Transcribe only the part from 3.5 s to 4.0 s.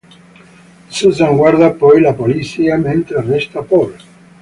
Paul.